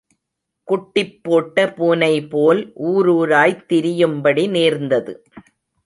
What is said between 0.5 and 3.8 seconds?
குட்டிப்போட்ட பூனைப்போல், ஊரூராய்த்